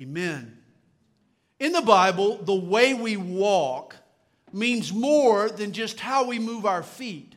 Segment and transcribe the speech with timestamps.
[0.00, 0.58] Amen.
[1.58, 3.96] In the Bible, the way we walk
[4.52, 7.34] means more than just how we move our feet.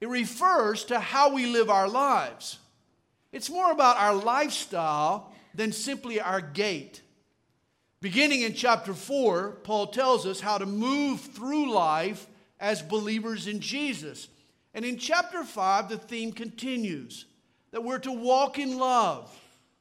[0.00, 2.58] It refers to how we live our lives.
[3.32, 7.02] It's more about our lifestyle than simply our gait.
[8.00, 12.26] Beginning in chapter 4, Paul tells us how to move through life
[12.60, 14.28] as believers in Jesus.
[14.74, 17.24] And in chapter 5, the theme continues
[17.70, 19.34] that we're to walk in love,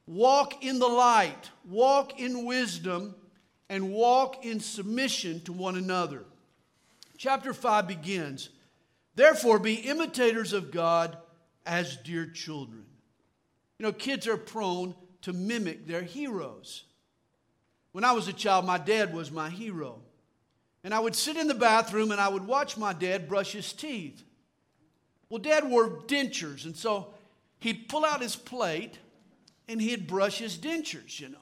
[0.05, 3.15] walk in the light, walk in wisdom,
[3.69, 6.25] and walk in submission to one another.
[7.17, 8.49] Chapter 5 begins
[9.15, 11.17] Therefore, be imitators of God
[11.65, 12.85] as dear children.
[13.77, 16.83] You know, kids are prone to mimic their heroes.
[17.91, 19.99] When I was a child, my dad was my hero.
[20.83, 23.71] And I would sit in the bathroom and I would watch my dad brush his
[23.71, 24.23] teeth.
[25.29, 27.13] Well, dad wore dentures, and so
[27.59, 28.99] he'd pull out his plate
[29.67, 31.37] and he'd brush his dentures, you know.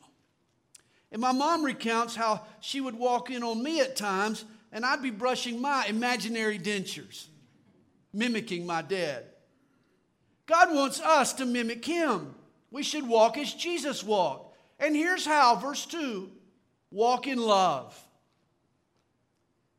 [1.11, 5.01] And my mom recounts how she would walk in on me at times and I'd
[5.01, 7.25] be brushing my imaginary dentures,
[8.13, 9.25] mimicking my dad.
[10.45, 12.35] God wants us to mimic him.
[12.71, 14.57] We should walk as Jesus walked.
[14.79, 16.29] And here's how, verse 2
[16.91, 17.97] walk in love.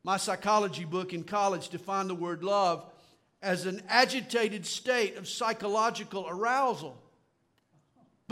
[0.04, 2.84] My psychology book in college defined the word love
[3.40, 7.01] as an agitated state of psychological arousal.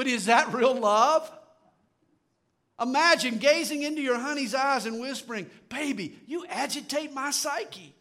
[0.01, 1.31] But is that real love?
[2.81, 7.95] Imagine gazing into your honey's eyes and whispering, Baby, you agitate my psyche.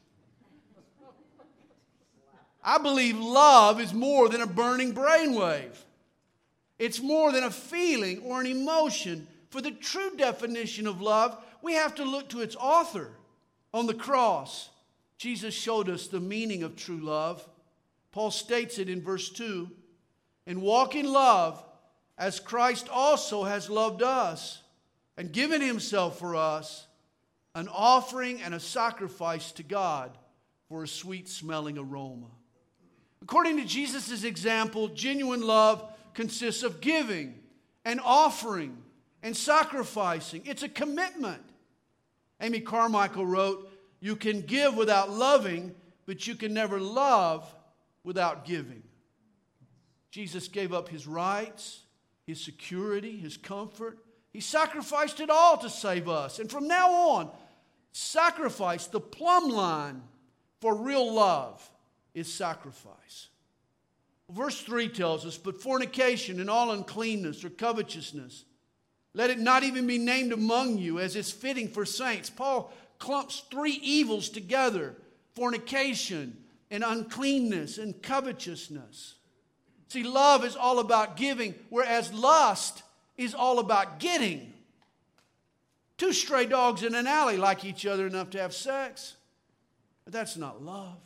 [2.64, 5.76] I believe love is more than a burning brainwave.
[6.78, 9.28] It's more than a feeling or an emotion.
[9.50, 13.12] For the true definition of love, we have to look to its author.
[13.74, 14.70] On the cross,
[15.18, 17.46] Jesus showed us the meaning of true love.
[18.14, 19.70] Paul states it in verse 2
[20.48, 21.62] and walk in love
[22.20, 24.62] as Christ also has loved us
[25.18, 26.86] and given himself for us,
[27.56, 30.16] an offering and a sacrifice to God
[30.68, 32.28] for a sweet smelling aroma.
[33.22, 35.84] According to Jesus' example, genuine love
[36.14, 37.40] consists of giving
[37.86, 38.78] and offering
[39.24, 40.44] and sacrificing.
[40.46, 41.42] It's a commitment.
[42.42, 45.74] Amy Carmichael wrote, You can give without loving,
[46.06, 47.54] but you can never love
[48.04, 48.84] without giving.
[50.12, 51.84] Jesus gave up his rights,
[52.30, 53.98] his security, his comfort.
[54.32, 56.40] He sacrificed it all to save us.
[56.40, 57.32] And from now on,
[57.92, 60.04] sacrifice, the plumb line
[60.62, 61.68] for real love,
[62.14, 63.30] is sacrifice.
[64.30, 68.46] Verse 3 tells us, But fornication and all uncleanness or covetousness,
[69.14, 72.30] let it not even be named among you as is fitting for saints.
[72.30, 74.96] Paul clumps three evils together
[75.34, 76.38] fornication
[76.70, 79.16] and uncleanness and covetousness.
[79.90, 82.84] See, love is all about giving, whereas lust
[83.18, 84.54] is all about getting.
[85.98, 89.16] Two stray dogs in an alley like each other enough to have sex,
[90.06, 90.98] but that's not love.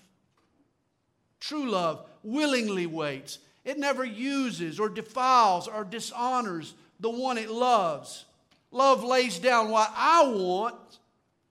[1.40, 3.40] True love willingly waits.
[3.64, 8.26] It never uses or defiles or dishonors the one it loves.
[8.70, 10.76] Love lays down what I want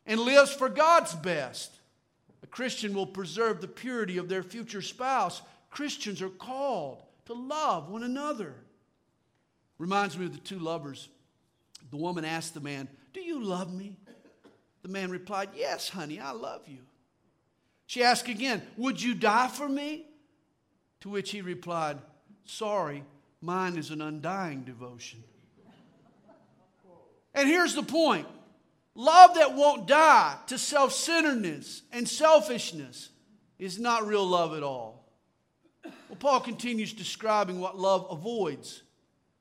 [0.06, 1.72] and lives for God's best.
[2.42, 5.40] A Christian will preserve the purity of their future spouse.
[5.70, 8.54] Christians are called to love one another.
[9.78, 11.08] Reminds me of the two lovers.
[11.90, 13.96] The woman asked the man, Do you love me?
[14.82, 16.78] The man replied, Yes, honey, I love you.
[17.86, 20.06] She asked again, Would you die for me?
[21.00, 21.98] To which he replied,
[22.44, 23.04] Sorry,
[23.40, 25.22] mine is an undying devotion.
[27.34, 28.26] And here's the point
[28.94, 33.10] love that won't die to self centeredness and selfishness
[33.58, 35.01] is not real love at all.
[36.12, 38.82] Well, Paul continues describing what love avoids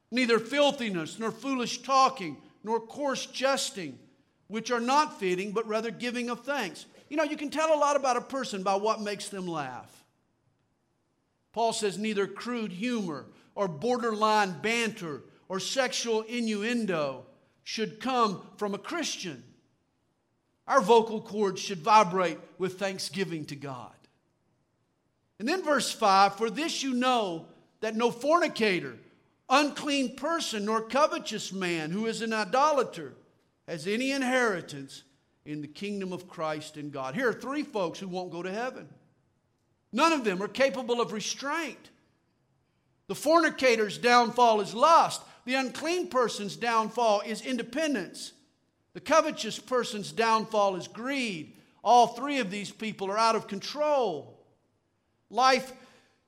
[0.10, 4.00] neither filthiness, nor foolish talking, nor coarse jesting,
[4.48, 6.86] which are not fitting, but rather giving of thanks.
[7.10, 10.06] You know, you can tell a lot about a person by what makes them laugh.
[11.52, 17.26] Paul says neither crude humor or borderline banter or sexual innuendo
[17.66, 19.44] should come from a Christian.
[20.70, 23.92] Our vocal cords should vibrate with thanksgiving to God.
[25.42, 27.48] And then verse 5 For this you know
[27.80, 28.96] that no fornicator,
[29.50, 33.14] unclean person, nor covetous man who is an idolater
[33.68, 35.02] has any inheritance
[35.44, 37.16] in the kingdom of Christ and God.
[37.16, 38.88] Here are three folks who won't go to heaven.
[39.92, 41.90] None of them are capable of restraint.
[43.08, 45.24] The fornicator's downfall is lust.
[45.46, 48.34] The unclean person's downfall is independence.
[48.94, 51.56] The covetous person's downfall is greed.
[51.84, 54.31] All three of these people are out of control.
[55.32, 55.72] Life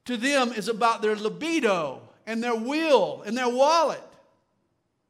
[0.06, 4.04] to them is about their libido and their will and their wallet.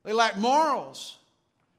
[0.03, 1.17] They lack morals.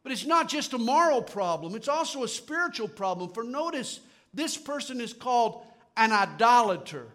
[0.03, 3.31] But it's not just a moral problem, it's also a spiritual problem.
[3.31, 4.01] For notice,
[4.33, 5.65] this person is called
[5.97, 7.07] an idolater.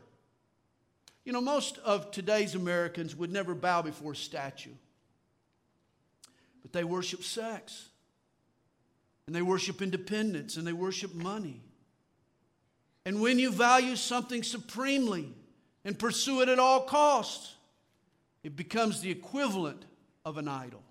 [1.23, 4.73] You know, most of today's Americans would never bow before a statue,
[6.63, 7.89] but they worship sex,
[9.27, 11.61] and they worship independence, and they worship money.
[13.09, 15.33] And when you value something supremely
[15.83, 17.55] and pursue it at all costs,
[18.43, 19.83] it becomes the equivalent
[20.23, 20.83] of an idol.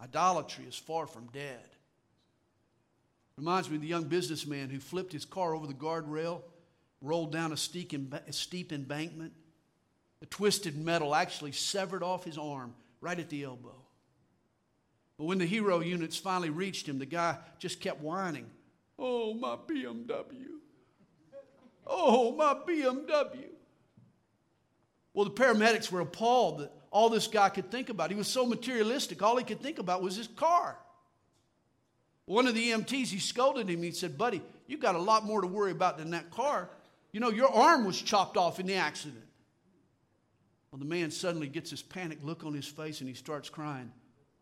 [0.00, 1.58] Idolatry is far from dead.
[3.36, 6.42] Reminds me of the young businessman who flipped his car over the guardrail,
[7.00, 7.92] rolled down a steep,
[8.72, 9.32] embankment.
[10.20, 13.74] The twisted metal actually severed off his arm right at the elbow.
[15.18, 18.48] But when the hero units finally reached him, the guy just kept whining,
[19.00, 20.60] Oh, my BMW.
[21.86, 23.46] Oh, my BMW.
[25.14, 28.10] Well, the paramedics were appalled that all this guy could think about.
[28.10, 30.78] He was so materialistic, all he could think about was his car.
[32.26, 33.82] One of the EMTs, he scolded him.
[33.82, 36.70] He said, Buddy, you got a lot more to worry about than that car.
[37.10, 39.24] You know, your arm was chopped off in the accident.
[40.70, 43.92] Well, the man suddenly gets this panic look on his face and he starts crying,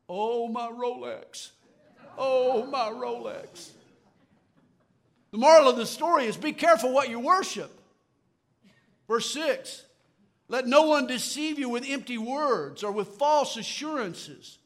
[0.08, 1.50] Oh, my Rolex.
[2.18, 3.70] Oh, my Rolex.
[5.30, 7.70] The moral of the story is be careful what you worship.
[9.08, 9.84] Verse 6
[10.48, 14.58] Let no one deceive you with empty words or with false assurances.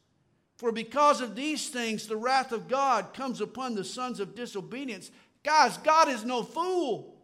[0.57, 5.11] For because of these things, the wrath of God comes upon the sons of disobedience.
[5.43, 7.17] Guys, God is no fool.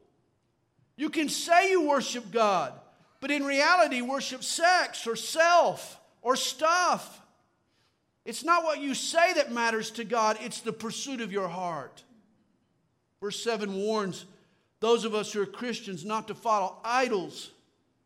[0.96, 2.74] You can say you worship God,
[3.20, 7.22] but in reality, worship sex or self or stuff.
[8.26, 12.02] It's not what you say that matters to God, it's the pursuit of your heart.
[13.20, 14.24] Verse 7 warns
[14.80, 17.50] those of us who are Christians not to follow idols.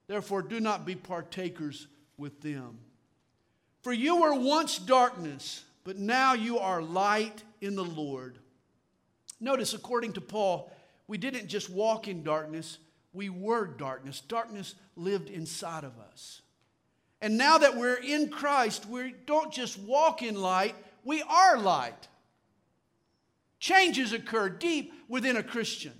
[0.07, 1.87] Therefore, do not be partakers
[2.19, 2.79] with them.
[3.83, 8.39] For you were once darkness, but now you are light in the Lord.
[9.41, 10.73] Notice, according to Paul,
[11.07, 12.79] we didn't just walk in darkness,
[13.13, 14.21] we were darkness.
[14.21, 16.43] Darkness lived inside of us.
[17.21, 20.75] And now that we're in Christ, we don't just walk in light,
[21.05, 22.09] we are light.
[23.65, 25.95] Changes occur deep within a Christian.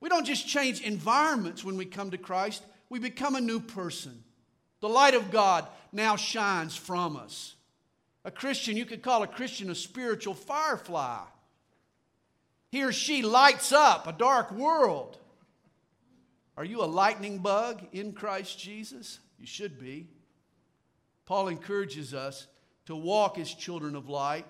[0.00, 4.24] We don't just change environments when we come to Christ, we become a new person.
[4.80, 7.54] The light of God now shines from us.
[8.24, 11.20] A Christian, you could call a Christian a spiritual firefly.
[12.70, 15.18] He or she lights up a dark world.
[16.56, 19.18] Are you a lightning bug in Christ Jesus?
[19.38, 20.08] You should be.
[21.26, 22.46] Paul encourages us
[22.86, 24.48] to walk as children of light,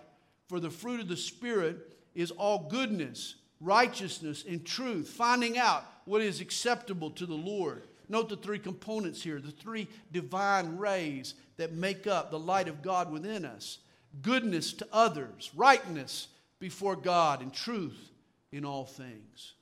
[0.49, 6.23] for the fruit of the Spirit is all goodness, righteousness, and truth, finding out what
[6.23, 7.85] is acceptable to the Lord.
[8.09, 12.83] Note the three components here, the three divine rays that make up the light of
[12.83, 13.79] God within us
[14.23, 16.29] goodness to others, rightness
[16.59, 18.11] before God, and truth
[18.53, 19.55] in all things.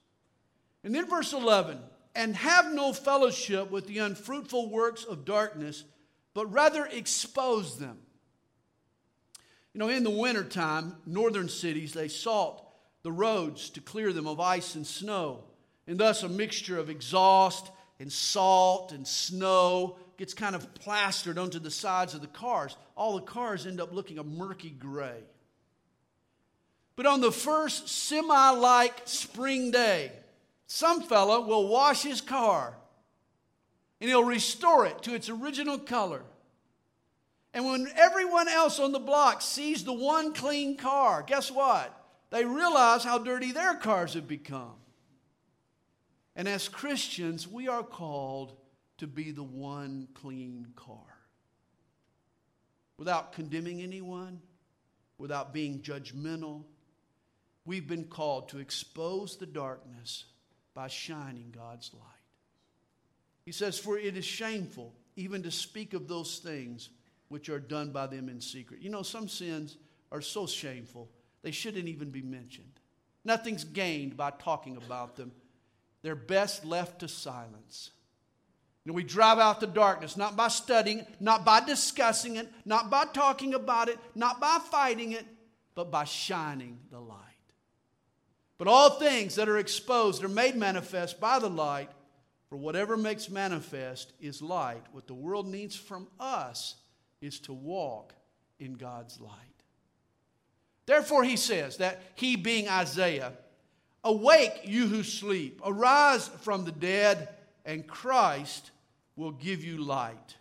[0.85, 1.79] And then verse 11,
[2.15, 5.85] and have no fellowship with the unfruitful works of darkness,
[6.35, 7.99] but rather expose them.
[9.75, 12.65] You know, in the wintertime, northern cities, they salt
[13.03, 15.44] the roads to clear them of ice and snow.
[15.87, 17.70] And thus, a mixture of exhaust
[18.00, 22.76] and salt and snow gets kind of plastered onto the sides of the cars.
[22.97, 25.23] All the cars end up looking a murky gray.
[26.96, 30.10] But on the first semi like spring day,
[30.67, 32.75] some fella will wash his car
[34.01, 36.22] and he'll restore it to its original color.
[37.58, 41.93] And when everyone else on the block sees the one clean car, guess what?
[42.31, 44.77] They realize how dirty their cars have become.
[46.36, 48.56] And as Christians, we are called
[48.98, 51.19] to be the one clean car.
[52.96, 54.41] Without condemning anyone,
[55.19, 56.62] without being judgmental,
[57.65, 60.27] we've been called to expose the darkness
[60.74, 62.03] by shining God's light.
[63.44, 66.91] He says, For it is shameful even to speak of those things
[67.29, 68.81] which are done by them in secret.
[68.81, 69.77] You know, some sins
[70.11, 71.11] are so shameful,
[71.43, 72.81] they shouldn't even be mentioned.
[73.25, 75.32] Nothing's gained by talking about them,
[76.03, 77.91] they're best left to silence.
[78.89, 83.05] Know, we drive out the darkness not by studying, not by discussing it, not by
[83.05, 85.27] talking about it, not by fighting it,
[85.75, 87.19] but by shining the light.
[88.56, 91.91] But all things that are exposed are made manifest by the light,
[92.49, 94.82] for whatever makes manifest is light.
[94.93, 96.77] What the world needs from us
[97.20, 98.15] is to walk
[98.58, 99.32] in God's light.
[100.87, 103.32] Therefore, he says that he, being Isaiah,
[104.05, 107.29] awake, you who sleep, arise from the dead,
[107.65, 108.70] and Christ
[109.17, 110.37] will give you light.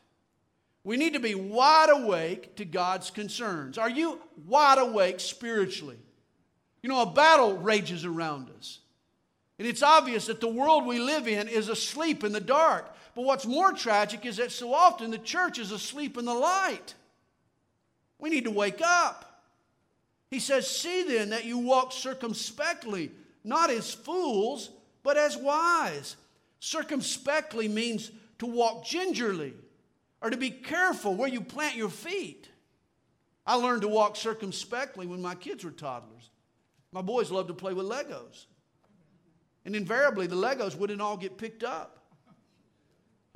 [0.84, 3.78] We need to be wide awake to God's concerns.
[3.78, 6.00] Are you wide awake spiritually?
[6.82, 8.80] You know, a battle rages around us.
[9.60, 12.96] And it's obvious that the world we live in is asleep in the dark.
[13.18, 16.94] But what's more tragic is that so often the church is asleep in the light.
[18.20, 19.42] We need to wake up.
[20.30, 23.10] He says, See then that you walk circumspectly,
[23.44, 24.70] not as fools,
[25.02, 26.16] but as wise.
[26.60, 29.56] Circumspectly means to walk gingerly
[30.22, 32.48] or to be careful where you plant your feet.
[33.48, 36.30] I learned to walk circumspectly when my kids were toddlers.
[36.92, 38.46] My boys loved to play with Legos.
[39.66, 41.97] And invariably, the Legos wouldn't all get picked up.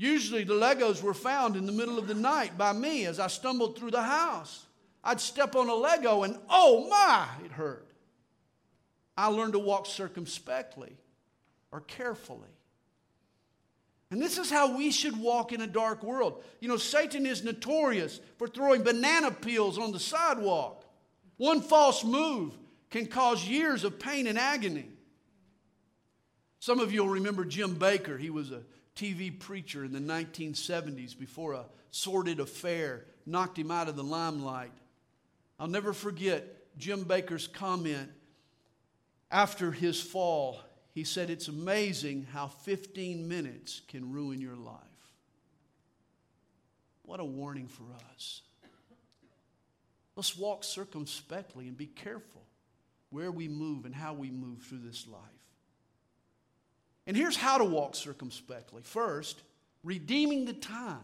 [0.02, 3.28] Usually, the Legos were found in the middle of the night by me as I
[3.28, 4.66] stumbled through the house.
[5.04, 7.86] I'd step on a Lego and oh my, it hurt.
[9.16, 10.98] I learned to walk circumspectly
[11.72, 12.50] or carefully.
[14.10, 16.44] And this is how we should walk in a dark world.
[16.62, 20.84] You know, Satan is notorious for throwing banana peels on the sidewalk.
[21.38, 22.58] One false move
[22.90, 24.90] can cause years of pain and agony.
[26.58, 28.20] Some of you will remember Jim Bakker.
[28.20, 28.64] He was a
[28.96, 34.72] TV preacher in the 1970s before a sordid affair knocked him out of the limelight.
[35.60, 38.10] I'll never forget Jim Bakker's comment
[39.30, 40.62] after his fall
[40.94, 44.78] he said, It's amazing how 15 minutes can ruin your life.
[47.04, 48.42] What a warning for us.
[50.16, 52.44] Let's walk circumspectly and be careful
[53.10, 55.22] where we move and how we move through this life.
[57.08, 58.82] And here's how to walk circumspectly.
[58.84, 59.42] First,
[59.84, 61.00] redeeming the time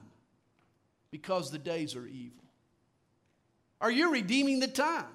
[1.12, 2.44] because the days are evil.
[3.82, 5.06] Are you redeeming the time?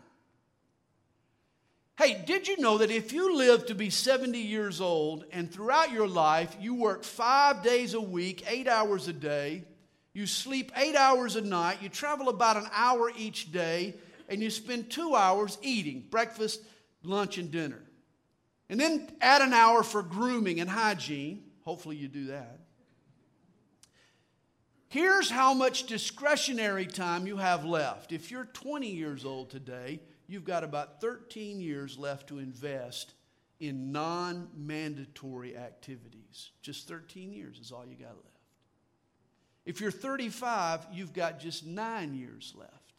[1.98, 5.92] Hey, did you know that if you live to be 70 years old and throughout
[5.92, 9.64] your life you work five days a week, eight hours a day,
[10.14, 13.94] you sleep eight hours a night, you travel about an hour each day,
[14.28, 16.62] and you spend two hours eating breakfast,
[17.02, 17.82] lunch, and dinner?
[18.72, 21.44] And then add an hour for grooming and hygiene.
[21.62, 22.58] Hopefully, you do that.
[24.88, 28.12] Here's how much discretionary time you have left.
[28.12, 33.12] If you're 20 years old today, you've got about 13 years left to invest
[33.60, 36.52] in non mandatory activities.
[36.62, 38.38] Just 13 years is all you got left.
[39.66, 42.94] If you're 35, you've got just nine years left.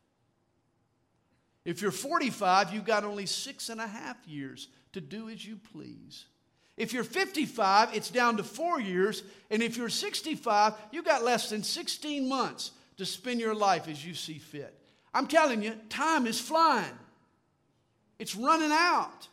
[1.65, 5.59] If you're 45, you've got only six and a half years to do as you
[5.71, 6.25] please.
[6.75, 9.23] If you're 55, it's down to four years.
[9.51, 14.03] And if you're 65, you've got less than 16 months to spend your life as
[14.05, 14.73] you see fit.
[15.13, 16.97] I'm telling you, time is flying.
[18.17, 19.27] It's running out.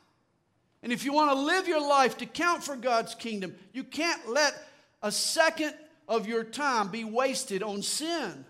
[0.82, 4.28] And if you want to live your life to count for God's kingdom, you can't
[4.28, 4.54] let
[5.02, 5.74] a second
[6.08, 8.44] of your time be wasted on sin.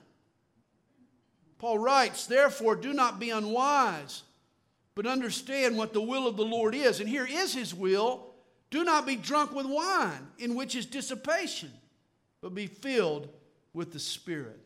[1.59, 4.23] Paul writes, Therefore, do not be unwise,
[5.00, 7.00] but understand what the will of the Lord is.
[7.00, 8.26] And here is his will
[8.71, 11.73] do not be drunk with wine, in which is dissipation,
[12.42, 13.30] but be filled
[13.73, 14.61] with the Spirit.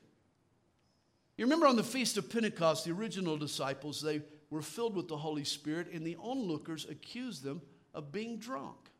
[1.37, 5.17] You remember on the Feast of Pentecost, the original disciples, they were filled with the
[5.17, 7.63] Holy Spirit, and the onlookers accused them
[7.95, 8.91] of being drunk.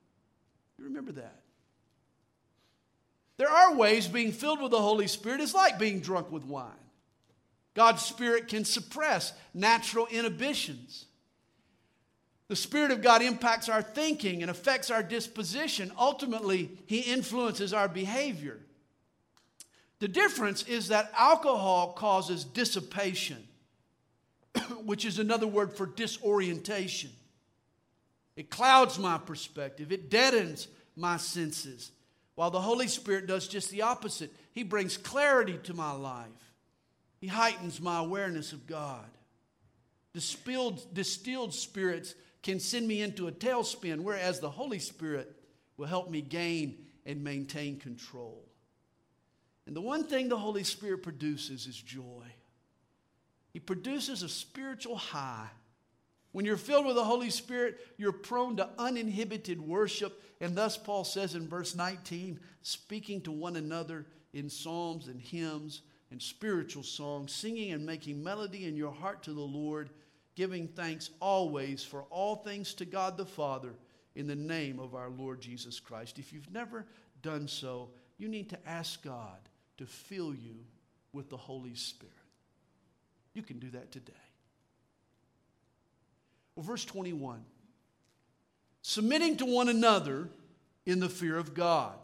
[0.79, 1.41] You remember that?
[3.39, 6.71] There are ways being filled with the Holy Spirit is like being drunk with wine.
[7.75, 11.07] God's Spirit can suppress natural inhibitions.
[12.49, 15.91] The Spirit of God impacts our thinking and affects our disposition.
[15.99, 18.59] Ultimately, He influences our behavior.
[20.01, 23.47] The difference is that alcohol causes dissipation.
[24.85, 27.11] which is another word for disorientation.
[28.37, 31.91] It clouds my perspective, it deadens my senses,
[32.35, 34.33] while the Holy Spirit does just the opposite.
[34.53, 36.53] He brings clarity to my life,
[37.21, 39.05] He heightens my awareness of God.
[40.13, 45.35] Distilled, distilled spirits can send me into a tailspin, whereas the Holy Spirit
[45.77, 48.45] will help me gain and maintain control.
[49.67, 52.25] And the one thing the Holy Spirit produces is joy.
[53.53, 55.49] He produces a spiritual high.
[56.33, 60.21] When you're filled with the Holy Spirit, you're prone to uninhibited worship.
[60.41, 65.81] And thus, Paul says in verse 19, speaking to one another in psalms and hymns
[66.11, 69.89] and spiritual songs, singing and making melody in your heart to the Lord,
[70.35, 73.75] giving thanks always for all things to God the Father
[74.15, 76.19] in the name of our Lord Jesus Christ.
[76.19, 76.87] If you've never
[77.23, 79.39] done so, you need to ask God
[79.79, 80.57] to fill you
[81.13, 82.13] with the Holy Spirit.
[83.33, 84.13] You can do that today.
[86.55, 87.45] Well, verse 21
[88.83, 90.29] submitting to one another
[90.85, 91.97] in the fear of God.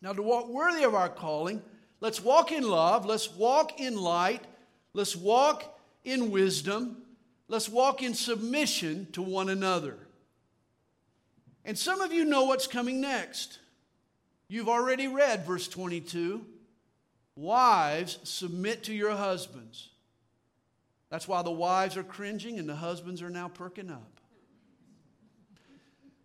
[0.00, 1.60] Now, to walk worthy of our calling,
[2.00, 3.04] Let's walk in love.
[3.04, 4.42] Let's walk in light.
[4.94, 6.99] Let's walk in wisdom.
[7.50, 9.98] Let's walk in submission to one another.
[11.64, 13.58] And some of you know what's coming next.
[14.46, 16.46] You've already read verse 22.
[17.34, 19.88] Wives, submit to your husbands.
[21.10, 24.20] That's why the wives are cringing and the husbands are now perking up.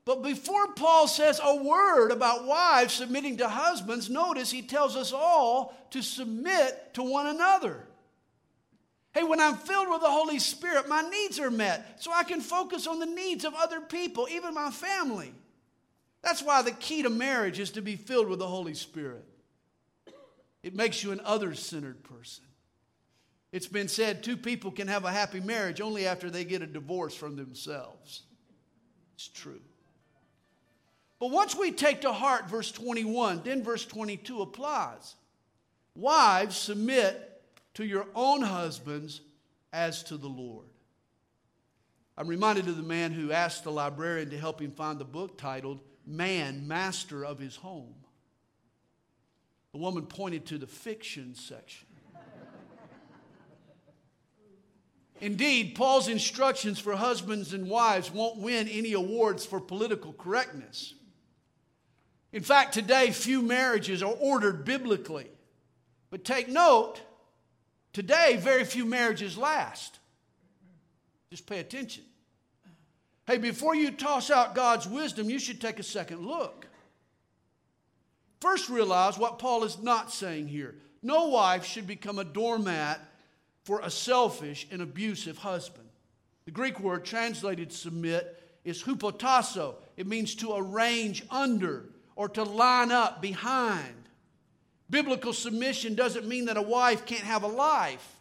[0.06, 5.12] But before Paul says a word about wives submitting to husbands, notice he tells us
[5.12, 7.85] all to submit to one another.
[9.16, 12.42] Hey, when I'm filled with the Holy Spirit, my needs are met, so I can
[12.42, 15.34] focus on the needs of other people, even my family.
[16.22, 19.24] That's why the key to marriage is to be filled with the Holy Spirit.
[20.64, 22.44] It makes you an other centered person.
[23.54, 26.68] It's been said two people can have a happy marriage only after they get a
[26.68, 28.24] divorce from themselves.
[29.14, 29.62] It's true.
[31.20, 35.16] But once we take to heart verse 21, then verse 22 applies.
[35.96, 37.35] Wives, submit
[37.76, 39.22] to your own husbands
[39.72, 40.68] as to the Lord.
[42.18, 45.38] I'm reminded of the man who asked the librarian to help him find the book
[45.38, 47.94] titled Man, Master of His Home.
[49.74, 51.88] The woman pointed to the fiction section.
[55.22, 60.94] Indeed, Paul's instructions for husbands and wives won't win any awards for political correctness.
[62.32, 65.28] In fact, today, few marriages are ordered biblically.
[66.10, 67.02] But take note,
[67.96, 70.00] today, very few marriages last.
[71.30, 72.04] Just pay attention.
[73.26, 76.68] Hey, before you toss out God's wisdom, you should take a second look.
[78.42, 80.76] First, realize what Paul is not saying here.
[81.02, 83.00] No wife should become a doormat
[83.64, 85.88] for a selfish and abusive husband.
[86.44, 89.76] The Greek word translated submit is hupotasso.
[89.96, 91.86] It means to arrange under,
[92.18, 94.05] or to line up behind.
[94.90, 98.16] Biblical submission doesn't mean that a wife can't have a life,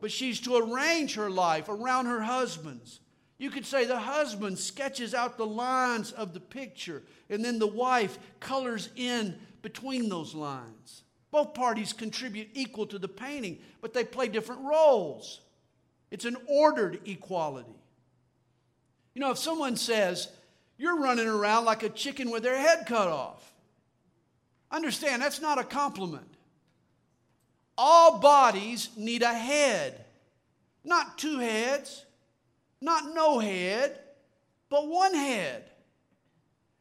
[0.00, 3.00] but she's to arrange her life around her husband's.
[3.38, 7.66] You could say the husband sketches out the lines of the picture, and then the
[7.66, 11.02] wife colors in between those lines.
[11.30, 15.40] Both parties contribute equal to the painting, but they play different roles.
[16.10, 17.68] It's an ordered equality.
[19.12, 20.28] You know, if someone says,
[20.78, 23.52] you're running around like a chicken with their head cut off.
[24.76, 26.28] Understand, that's not a compliment.
[27.78, 30.04] All bodies need a head,
[30.84, 32.04] not two heads,
[32.82, 33.98] not no head,
[34.68, 35.64] but one head.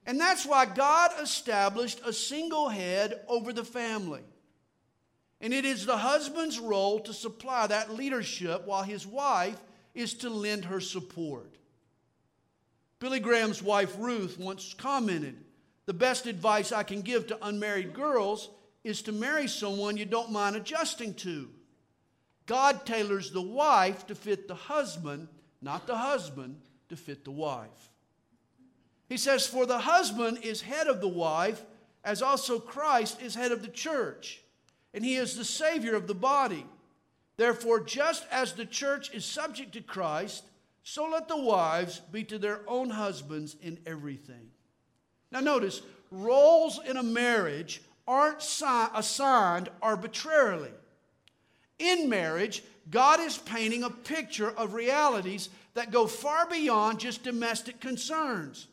[0.05, 4.23] And that's why God established a single head over the family.
[5.39, 9.57] And it is the husband's role to supply that leadership while his wife
[9.93, 11.55] is to lend her support.
[12.99, 15.44] Billy Graham's wife Ruth once commented
[15.85, 18.49] The best advice I can give to unmarried girls
[18.83, 21.49] is to marry someone you don't mind adjusting to.
[22.45, 25.27] God tailors the wife to fit the husband,
[25.61, 27.89] not the husband to fit the wife.
[29.09, 31.63] He says, For the husband is head of the wife,
[32.03, 34.41] as also Christ is head of the church,
[34.93, 36.65] and he is the Savior of the body.
[37.37, 40.45] Therefore, just as the church is subject to Christ,
[40.83, 44.51] so let the wives be to their own husbands in everything.
[45.35, 48.37] Now, notice, roles in a marriage aren't
[48.95, 50.71] assigned arbitrarily.
[51.77, 57.81] In marriage, God is painting a picture of realities that go far beyond just domestic
[57.81, 58.67] concerns.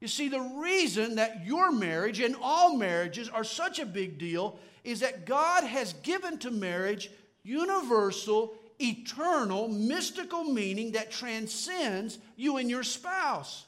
[0.00, 4.60] You see, the reason that your marriage and all marriages are such a big deal
[4.84, 7.10] is that God has given to marriage
[7.42, 13.64] universal eternal, mystical meaning that transcends you and your spouse.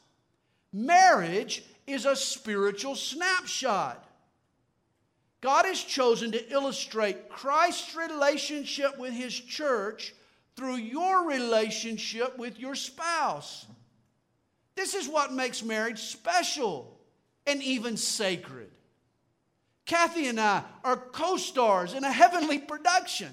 [0.73, 4.03] Marriage is a spiritual snapshot.
[5.41, 10.15] God has chosen to illustrate Christ's relationship with his church
[10.57, 13.67] through your relationship with your spouse.
[14.75, 16.99] This is what makes marriage special
[17.47, 18.71] and even sacred.
[19.85, 23.33] Kathy and I are co stars in a heavenly production.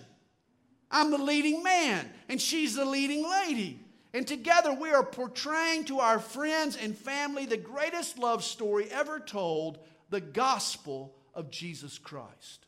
[0.92, 3.83] I'm the leading man, and she's the leading lady.
[4.14, 9.20] And together we are portraying to our friends and family the greatest love story ever
[9.20, 12.68] told the gospel of Jesus Christ.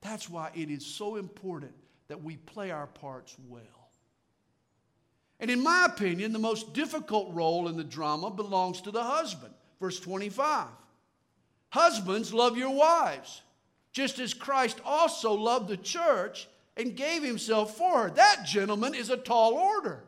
[0.00, 1.72] That's why it is so important
[2.08, 3.62] that we play our parts well.
[5.40, 9.54] And in my opinion, the most difficult role in the drama belongs to the husband.
[9.80, 10.66] Verse 25
[11.70, 13.42] Husbands, love your wives,
[13.92, 18.10] just as Christ also loved the church and gave himself for her.
[18.10, 20.04] That gentleman is a tall order.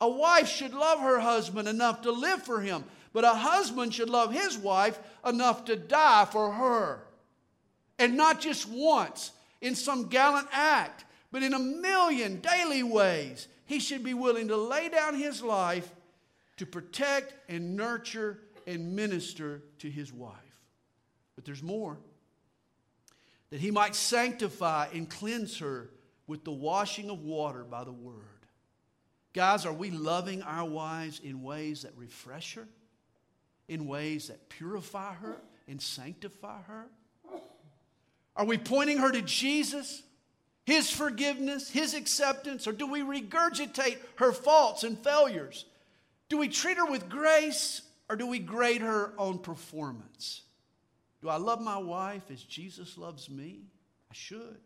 [0.00, 4.10] A wife should love her husband enough to live for him, but a husband should
[4.10, 7.02] love his wife enough to die for her.
[7.98, 13.48] And not just once in some gallant act, but in a million daily ways.
[13.64, 15.90] He should be willing to lay down his life
[16.58, 20.34] to protect and nurture and minister to his wife.
[21.34, 21.98] But there's more
[23.50, 25.90] that he might sanctify and cleanse her
[26.26, 28.35] with the washing of water by the word.
[29.36, 32.66] Guys, are we loving our wives in ways that refresh her?
[33.68, 35.36] In ways that purify her
[35.68, 36.86] and sanctify her?
[38.34, 40.02] Are we pointing her to Jesus,
[40.64, 45.66] His forgiveness, His acceptance, or do we regurgitate her faults and failures?
[46.30, 50.44] Do we treat her with grace or do we grade her on performance?
[51.20, 53.64] Do I love my wife as Jesus loves me?
[54.10, 54.56] I should.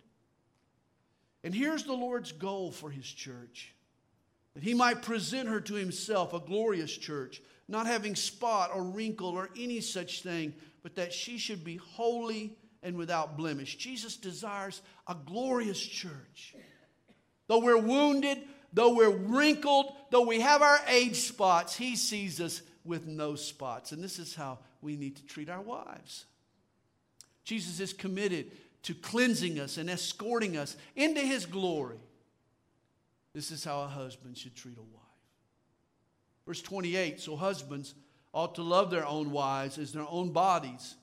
[1.43, 3.75] And here's the Lord's goal for his church
[4.61, 9.31] that he might present her to himself, a glorious church, not having spot or wrinkle
[9.31, 13.77] or any such thing, but that she should be holy and without blemish.
[13.77, 16.55] Jesus desires a glorious church.
[17.47, 18.37] Though we're wounded,
[18.75, 23.93] though we're wrinkled, though we have our age spots, he sees us with no spots.
[23.93, 26.27] And this is how we need to treat our wives.
[27.45, 31.97] Jesus is committed to cleansing us and escorting us into his glory.
[33.33, 35.01] This is how a husband should treat a wife.
[36.47, 37.95] Verse 28 So husbands
[38.33, 40.97] ought to love their own wives as their own bodies.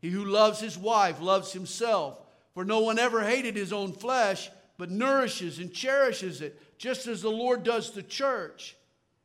[0.00, 2.20] He who loves his wife loves himself,
[2.54, 7.20] for no one ever hated his own flesh, but nourishes and cherishes it, just as
[7.20, 8.76] the Lord does the church.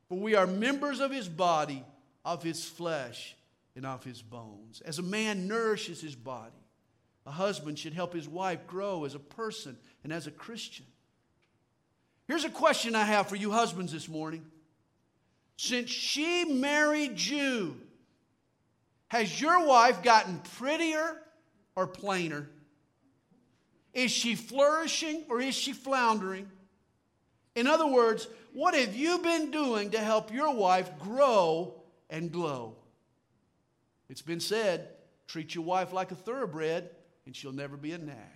[0.08, 1.84] For we are members of his body,
[2.24, 3.36] of his flesh,
[3.76, 4.80] and of his bones.
[4.84, 6.52] As a man nourishes his body,
[7.26, 10.86] a husband should help his wife grow as a person and as a Christian.
[12.26, 14.44] Here's a question I have for you husbands this morning.
[15.56, 17.76] Since she married you,
[19.08, 21.20] has your wife gotten prettier
[21.76, 22.48] or plainer?
[23.92, 26.50] Is she flourishing or is she floundering?
[27.54, 31.74] In other words, what have you been doing to help your wife grow
[32.10, 32.76] and glow?
[34.08, 34.88] It's been said
[35.26, 36.90] treat your wife like a thoroughbred
[37.26, 38.33] and she'll never be a nag.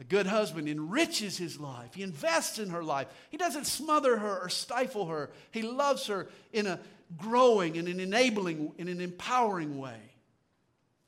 [0.00, 1.94] A good husband enriches his life.
[1.94, 3.06] He invests in her life.
[3.30, 5.30] He doesn't smother her or stifle her.
[5.52, 6.80] He loves her in a
[7.16, 10.00] growing and an enabling, in an empowering way.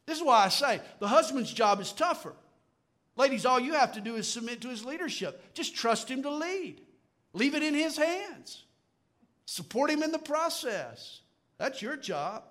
[0.07, 2.35] This is why I say the husband's job is tougher.
[3.17, 5.53] Ladies, all you have to do is submit to his leadership.
[5.55, 6.81] Just trust him to lead.
[7.33, 8.63] Leave it in his hands.
[9.47, 11.21] Support him in the process.
[11.59, 12.45] That's your job.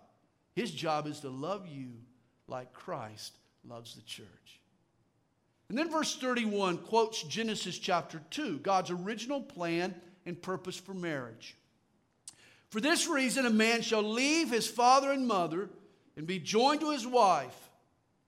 [0.54, 1.91] His job is to love you
[2.48, 4.62] like Christ loves the church.
[5.69, 11.56] And then verse 31 quotes Genesis chapter 2, God's original plan and purpose for marriage.
[12.69, 15.69] For this reason, a man shall leave his father and mother
[16.17, 17.69] and be joined to his wife,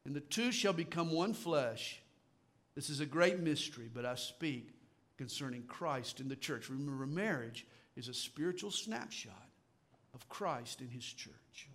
[0.06, 2.00] and the two shall become one flesh.
[2.76, 4.70] This is a great mystery, but I speak
[5.18, 6.70] concerning Christ and the church.
[6.70, 9.50] Remember, marriage is a spiritual snapshot
[10.14, 11.70] of Christ and his church.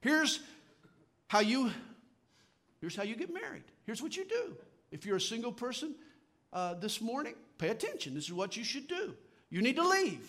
[0.00, 0.40] Here's
[1.28, 1.70] how you
[2.82, 3.62] here's how you get married.
[3.84, 4.56] Here's what you do.
[4.90, 5.94] If you're a single person
[6.52, 8.12] uh, this morning, pay attention.
[8.12, 9.14] This is what you should do.
[9.50, 10.20] You need to leave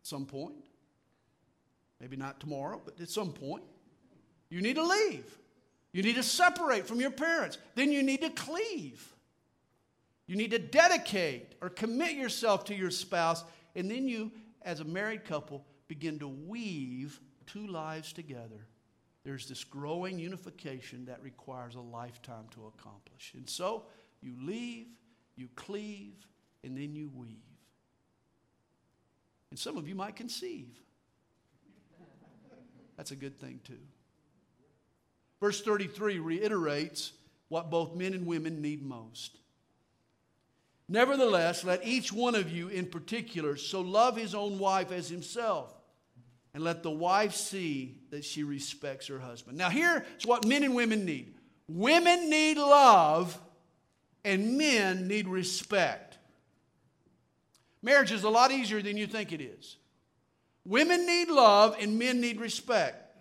[0.00, 0.54] at some point.
[2.00, 3.62] Maybe not tomorrow, but at some point.
[4.48, 5.38] You need to leave.
[5.92, 7.58] You need to separate from your parents.
[7.74, 9.06] Then you need to cleave.
[10.26, 13.44] You need to dedicate or commit yourself to your spouse.
[13.76, 18.66] And then you, as a married couple, begin to weave two lives together
[19.24, 23.32] there's this growing unification that requires a lifetime to accomplish.
[23.36, 23.84] And so
[24.20, 24.86] you leave,
[25.36, 26.14] you cleave,
[26.64, 27.36] and then you weave.
[29.50, 30.78] And some of you might conceive.
[32.96, 33.78] That's a good thing, too.
[35.40, 37.12] Verse 33 reiterates
[37.48, 39.38] what both men and women need most.
[40.88, 45.74] Nevertheless, let each one of you in particular so love his own wife as himself
[46.54, 49.56] and let the wife see that she respects her husband.
[49.56, 51.34] Now, here's what men and women need
[51.68, 53.38] women need love,
[54.24, 56.18] and men need respect.
[57.82, 59.76] Marriage is a lot easier than you think it is.
[60.64, 63.18] Women need love, and men need respect.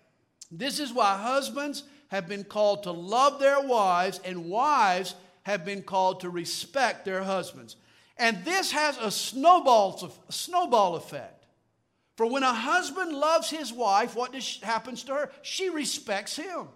[0.51, 5.81] This is why husbands have been called to love their wives, and wives have been
[5.81, 7.77] called to respect their husbands.
[8.17, 11.40] And this has a snowball, snowball effect.
[12.21, 15.31] For when a husband loves his wife, what does, happens to her?
[15.41, 16.67] She respects him,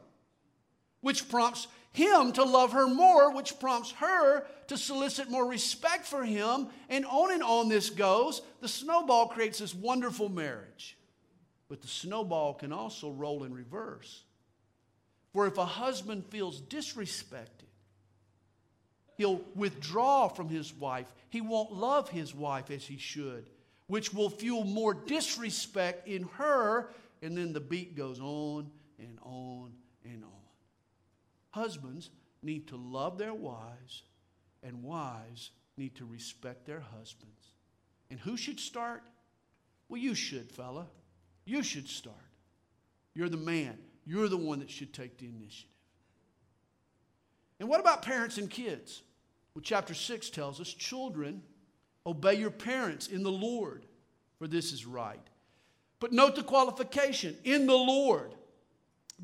[1.01, 6.23] which prompts him to love her more, which prompts her to solicit more respect for
[6.23, 6.69] him.
[6.89, 8.41] And on and on this goes.
[8.61, 10.97] The snowball creates this wonderful marriage.
[11.69, 14.23] But the snowball can also roll in reverse.
[15.31, 17.69] For if a husband feels disrespected,
[19.15, 21.13] he'll withdraw from his wife.
[21.29, 23.47] He won't love his wife as he should,
[23.87, 26.89] which will fuel more disrespect in her.
[27.21, 28.69] And then the beat goes on
[28.99, 29.71] and on
[30.03, 30.31] and on.
[31.51, 32.09] Husbands
[32.41, 34.03] need to love their wives,
[34.61, 37.51] and wives need to respect their husbands.
[38.09, 39.03] And who should start?
[39.89, 40.87] Well, you should, fella.
[41.45, 42.15] You should start.
[43.13, 43.77] You're the man.
[44.05, 45.71] You're the one that should take the initiative.
[47.59, 49.01] And what about parents and kids?
[49.53, 51.41] Well, chapter 6 tells us children,
[52.05, 53.85] obey your parents in the Lord,
[54.37, 55.19] for this is right.
[55.99, 58.35] But note the qualification in the Lord.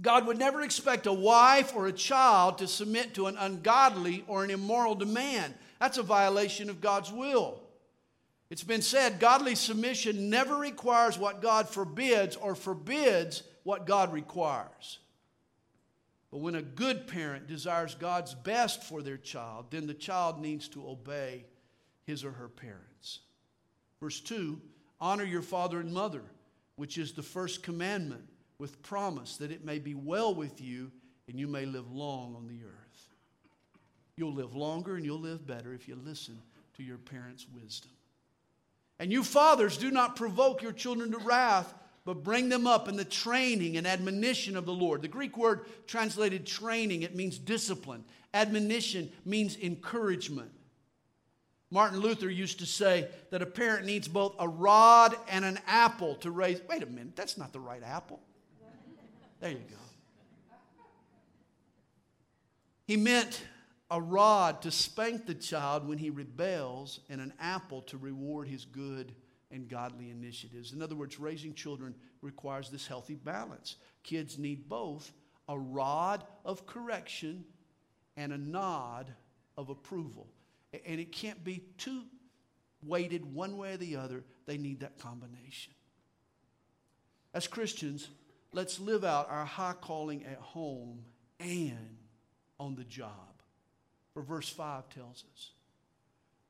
[0.01, 4.43] God would never expect a wife or a child to submit to an ungodly or
[4.43, 5.53] an immoral demand.
[5.79, 7.59] That's a violation of God's will.
[8.49, 14.99] It's been said godly submission never requires what God forbids or forbids what God requires.
[16.31, 20.69] But when a good parent desires God's best for their child, then the child needs
[20.69, 21.45] to obey
[22.03, 23.19] his or her parents.
[23.99, 24.59] Verse 2
[24.99, 26.23] Honor your father and mother,
[26.75, 28.23] which is the first commandment,
[28.57, 30.91] with promise that it may be well with you
[31.27, 33.07] and you may live long on the earth.
[34.15, 36.39] You'll live longer and you'll live better if you listen
[36.75, 37.91] to your parents' wisdom.
[38.99, 41.73] And you fathers, do not provoke your children to wrath
[42.05, 45.01] but bring them up in the training and admonition of the Lord.
[45.01, 48.03] The Greek word translated training, it means discipline.
[48.33, 50.51] Admonition means encouragement.
[51.71, 56.15] Martin Luther used to say that a parent needs both a rod and an apple
[56.15, 56.61] to raise.
[56.69, 58.19] Wait a minute, that's not the right apple.
[59.39, 59.77] There you go.
[62.85, 63.41] He meant
[63.89, 68.65] a rod to spank the child when he rebels, and an apple to reward his
[68.65, 69.15] good
[69.49, 70.73] and godly initiatives.
[70.73, 73.77] In other words, raising children requires this healthy balance.
[74.03, 75.11] Kids need both
[75.47, 77.45] a rod of correction
[78.17, 79.11] and a nod
[79.57, 80.27] of approval.
[80.73, 82.03] And it can't be too
[82.83, 84.23] weighted one way or the other.
[84.45, 85.73] They need that combination.
[87.33, 88.09] As Christians,
[88.51, 91.03] let's live out our high calling at home
[91.39, 91.97] and
[92.59, 93.09] on the job.
[94.13, 95.51] For verse 5 tells us.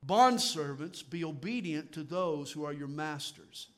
[0.04, 3.68] Bondservants, be obedient to those who are your masters,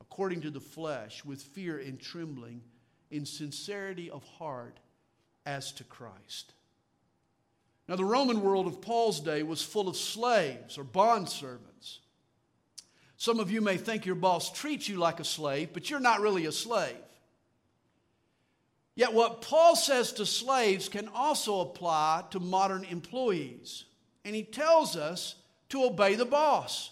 [0.00, 2.62] according to the flesh, with fear and trembling,
[3.10, 4.80] in sincerity of heart,
[5.46, 6.52] as to Christ.
[7.88, 11.98] Now, the Roman world of Paul's day was full of slaves or bondservants.
[13.16, 16.20] Some of you may think your boss treats you like a slave, but you're not
[16.20, 16.96] really a slave.
[18.94, 23.84] Yet, what Paul says to slaves can also apply to modern employees.
[24.24, 25.36] And he tells us
[25.70, 26.90] to obey the boss.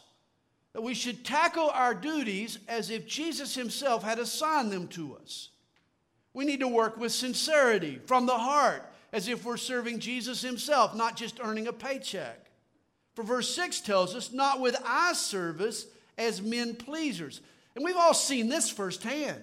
[0.73, 5.51] That we should tackle our duties as if Jesus himself had assigned them to us.
[6.33, 8.83] We need to work with sincerity from the heart,
[9.17, 12.51] as if we're serving Jesus himself, not just earning a paycheck.
[13.15, 15.87] For verse 6 tells us, not with eye service
[16.19, 17.41] as men pleasers.
[17.75, 19.43] And we've all seen this firsthand.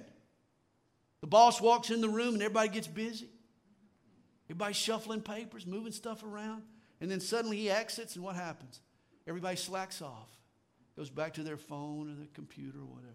[1.21, 3.31] The boss walks in the room and everybody gets busy.
[4.45, 6.61] Everybody's shuffling papers, moving stuff around.
[7.01, 8.79] And then suddenly he exits, and what happens?
[9.27, 10.29] Everybody slacks off,
[10.95, 13.13] goes back to their phone or their computer or whatever.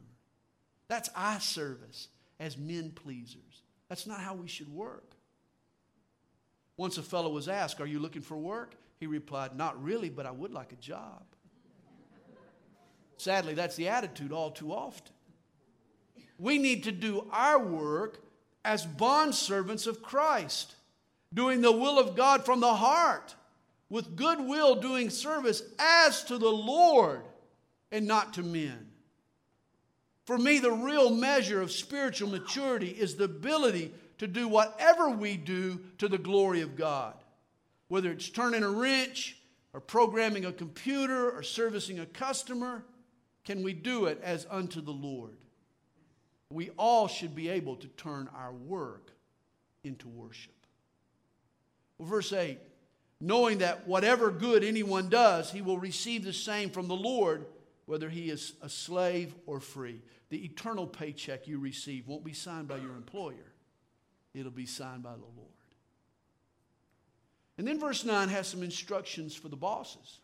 [0.89, 2.09] That's eye service
[2.41, 3.63] as men pleasers.
[3.89, 5.15] That's not how we should work.
[6.79, 8.77] Once a fellow was asked, Are you looking for work?
[8.99, 11.23] He replied, Not really, but I would like a job.
[13.19, 15.13] Sadly, that's the attitude all too often.
[16.39, 18.21] We need to do our work
[18.65, 20.77] as bondservants of Christ,
[21.35, 23.35] doing the will of God from the heart
[23.91, 27.23] with goodwill doing service as to the Lord
[27.91, 28.87] and not to men.
[30.27, 35.37] For me, the real measure of spiritual maturity is the ability to do whatever we
[35.37, 37.15] do to the glory of God.
[37.89, 39.37] Whether it's turning a wrench,
[39.73, 42.85] or programming a computer, or servicing a customer,
[43.45, 45.37] can we do it as unto the Lord?
[46.51, 49.13] We all should be able to turn our work
[49.85, 50.55] into worship.
[51.99, 52.59] Well, verse 8
[53.21, 57.47] knowing that whatever good anyone does, he will receive the same from the Lord,
[57.87, 60.03] whether he is a slave or free.
[60.31, 63.53] The eternal paycheck you receive won't be signed by your employer,
[64.35, 65.49] it'll be signed by the Lord.
[67.59, 70.21] And then verse 9 has some instructions for the bosses.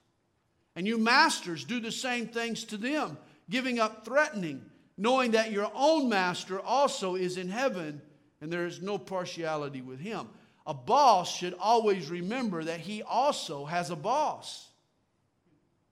[0.77, 3.19] And you masters do the same things to them,
[3.51, 4.65] giving up threatening,
[4.97, 8.01] knowing that your own master also is in heaven
[8.41, 10.29] and there is no partiality with him.
[10.67, 14.69] A boss should always remember that he also has a boss.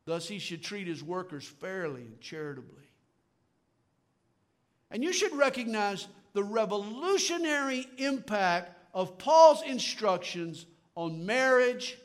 [0.05, 2.83] Thus, he should treat his workers fairly and charitably.
[4.91, 11.99] And you should recognize the revolutionary impact of Paul's instructions on marriage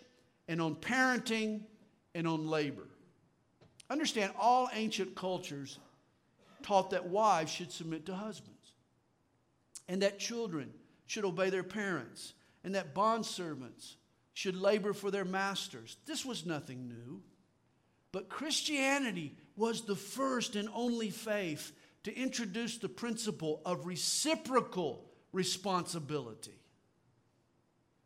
[0.48, 1.62] and on parenting
[2.16, 2.88] and on labor.
[3.90, 5.80] Understand, all ancient cultures
[6.62, 8.74] taught that wives should submit to husbands,
[9.88, 10.74] and that children
[11.06, 13.96] should obey their parents, and that bondservants
[14.34, 15.98] should labor for their masters.
[16.06, 17.22] This was nothing new.
[18.12, 21.72] But Christianity was the first and only faith
[22.08, 26.58] to introduce the principle of reciprocal responsibility.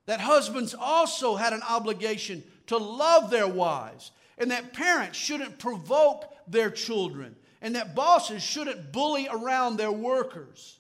[0.07, 6.25] That husbands also had an obligation to love their wives, and that parents shouldn't provoke
[6.47, 10.79] their children, and that bosses shouldn't bully around their workers.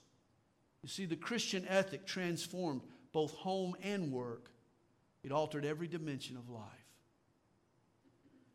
[0.81, 2.81] You see, the Christian ethic transformed
[3.11, 4.49] both home and work,
[5.23, 6.65] it altered every dimension of life.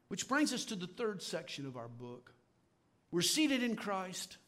[0.08, 2.34] Which brings us to the third section of our book.
[3.12, 4.38] We're seated in Christ.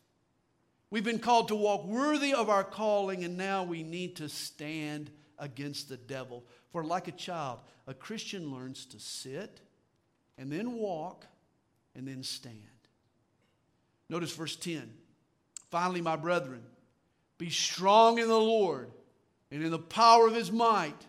[0.91, 5.11] We've been called to walk worthy of our calling, and now we need to stand
[5.39, 6.45] against the devil.
[6.73, 9.61] For like a child, a Christian learns to sit
[10.39, 11.27] and then walk
[11.95, 12.57] and then stand.
[14.09, 14.91] Notice verse 10.
[15.71, 16.63] Finally, my brethren,
[17.37, 18.91] be strong in the Lord
[19.51, 21.07] and in the power of his might.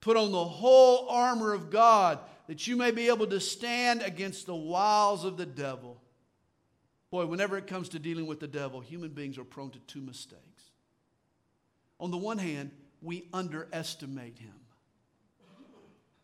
[0.00, 4.46] Put on the whole armor of God that you may be able to stand against
[4.46, 6.01] the wiles of the devil.
[7.12, 10.00] Boy, whenever it comes to dealing with the devil, human beings are prone to two
[10.00, 10.70] mistakes.
[12.00, 12.70] On the one hand,
[13.02, 14.54] we underestimate him.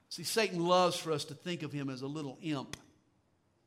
[0.08, 2.78] See, Satan loves for us to think of him as a little imp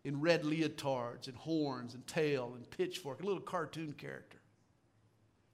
[0.04, 4.40] in red leotards and horns and tail and pitchfork, a little cartoon character.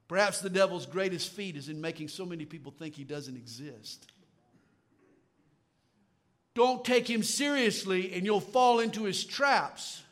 [0.08, 4.08] Perhaps the devil's greatest feat is in making so many people think he doesn't exist.
[6.56, 10.04] Don't take him seriously and you'll fall into his traps.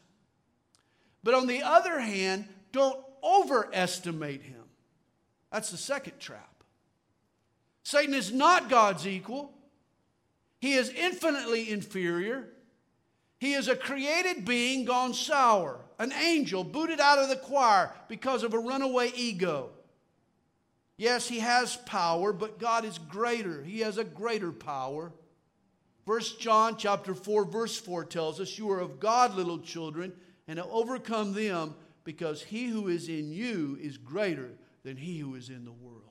[1.25, 4.61] But on the other hand, don't overestimate him.
[5.51, 6.63] That's the second trap.
[7.81, 9.51] Satan is not God's equal,
[10.61, 12.49] he is infinitely inferior.
[13.37, 18.43] He is a created being gone sour, an angel booted out of the choir because
[18.43, 19.71] of a runaway ego.
[20.95, 23.61] Yes, he has power, but God is greater.
[23.61, 25.11] He has a greater power.
[26.05, 30.13] First John chapter 4 verse 4 tells us you are of God little children
[30.47, 34.51] and have overcome them because he who is in you is greater
[34.83, 36.01] than he who is in the world.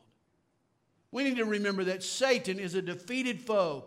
[1.13, 3.85] We need to remember that Satan is a defeated foe.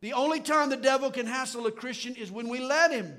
[0.00, 3.12] The only time the devil can hassle a Christian is when we let him.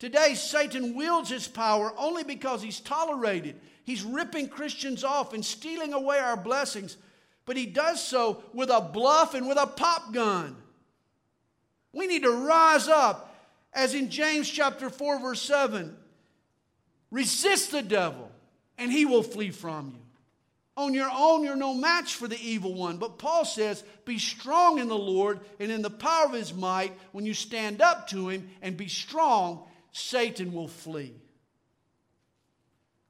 [0.00, 3.60] Today, Satan wields his power only because he's tolerated.
[3.84, 6.96] He's ripping Christians off and stealing away our blessings,
[7.44, 10.56] but he does so with a bluff and with a pop gun.
[11.92, 13.29] We need to rise up,
[13.72, 15.96] as in James chapter 4, verse 7
[17.10, 18.30] resist the devil,
[18.78, 20.00] and he will flee from you.
[20.76, 22.96] On your own, you're no match for the evil one.
[22.96, 26.96] But Paul says, Be strong in the Lord and in the power of his might.
[27.12, 31.14] When you stand up to him and be strong, Satan will flee.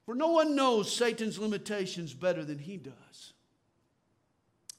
[0.04, 3.34] For no one knows Satan's limitations better than he does.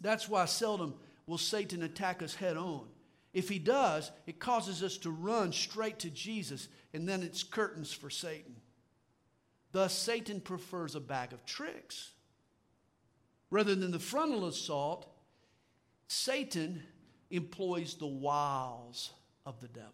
[0.01, 0.95] That's why seldom
[1.27, 2.87] will Satan attack us head on.
[3.33, 7.93] If he does, it causes us to run straight to Jesus, and then it's curtains
[7.93, 8.55] for Satan.
[9.71, 12.11] Thus, Satan prefers a bag of tricks.
[13.49, 15.07] Rather than the frontal assault,
[16.07, 16.83] Satan
[17.29, 19.11] employs the wiles
[19.45, 19.91] of the devil.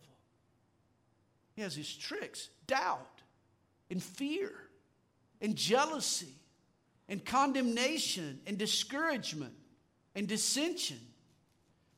[1.56, 3.22] He has his tricks, doubt,
[3.92, 4.52] and fear,
[5.42, 6.34] and jealousy,
[7.08, 9.54] and condemnation, and discouragement,
[10.16, 11.00] and dissension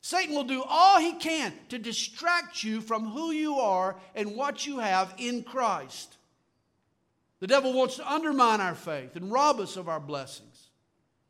[0.02, 4.66] Satan will do all he can to distract you from who you are and what
[4.66, 6.16] you have in Christ.
[7.40, 10.68] The devil wants to undermine our faith and rob us of our blessings.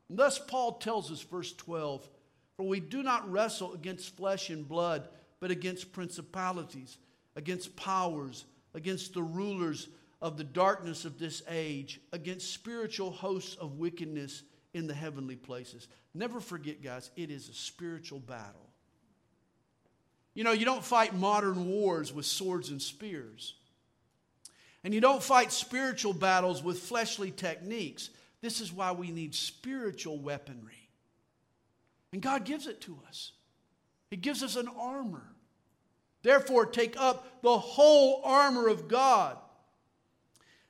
[0.08, 2.08] And thus, Paul tells us, verse 12,
[2.56, 5.08] For we do not wrestle against flesh and blood,
[5.40, 6.98] but against principalities,
[7.36, 9.88] against powers, against the rulers
[10.20, 15.88] of the darkness of this age, against spiritual hosts of wickedness in the heavenly places.
[16.14, 18.68] Never forget, guys, it is a spiritual battle.
[20.34, 23.54] You know, you don't fight modern wars with swords and spears.
[24.84, 28.10] And you don't fight spiritual battles with fleshly techniques.
[28.40, 30.88] This is why we need spiritual weaponry.
[32.12, 33.32] And God gives it to us,
[34.10, 35.26] He gives us an armor.
[36.22, 39.38] Therefore, take up the whole armor of God,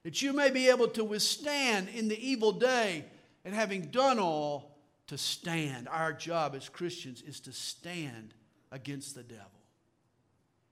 [0.05, 3.05] that you may be able to withstand in the evil day,
[3.45, 4.77] and having done all,
[5.09, 5.89] to stand.
[5.89, 8.33] Our job as Christians is to stand
[8.71, 9.51] against the devil.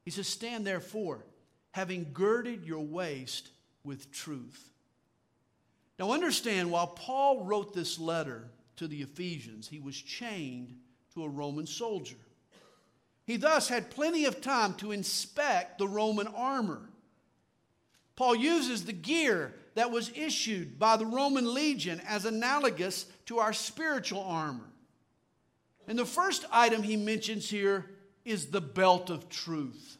[0.04, 1.24] He says, Stand therefore,
[1.72, 3.48] having girded your waist
[3.82, 4.70] with truth.
[5.98, 8.48] Now, understand, while Paul wrote this letter
[8.78, 9.68] to the Ephesians.
[9.68, 10.74] He was chained
[11.14, 12.16] to a Roman soldier.
[13.26, 16.80] He thus had plenty of time to inspect the Roman armor.
[18.18, 23.52] Paul uses the gear that was issued by the Roman legion as analogous to our
[23.52, 24.68] spiritual armor.
[25.86, 27.88] And the first item he mentions here
[28.24, 29.98] is the belt of truth.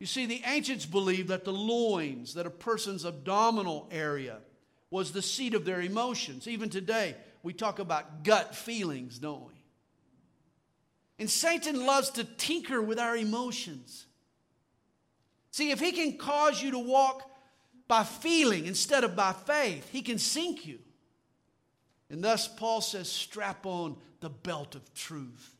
[0.00, 4.38] You see, the ancients believed that the loins, that a person's abdominal area,
[4.90, 6.48] was the seat of their emotions.
[6.48, 7.14] Even today,
[7.44, 9.54] we talk about gut feelings, don't we?
[11.20, 14.06] And Satan loves to tinker with our emotions.
[15.56, 17.30] See, if he can cause you to walk
[17.88, 20.80] by feeling instead of by faith, he can sink you.
[22.10, 25.56] And thus, Paul says, strap on the belt of truth.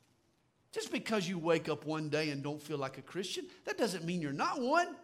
[0.71, 4.05] Just because you wake up one day and don't feel like a Christian, that doesn't
[4.05, 4.95] mean you're not one.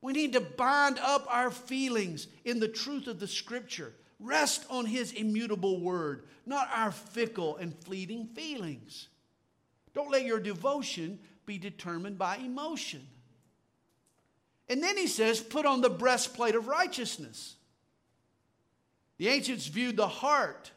[0.00, 3.92] We need to bind up our feelings in the truth of the Scripture.
[4.18, 9.08] Rest on His immutable word, not our fickle and fleeting feelings.
[9.92, 13.06] Don't let your devotion be determined by emotion.
[14.70, 17.56] And then he says, put on the breastplate of righteousness.
[19.18, 20.70] The ancients viewed the heart